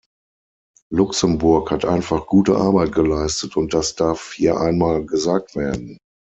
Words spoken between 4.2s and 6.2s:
hier einmal gesagt werden.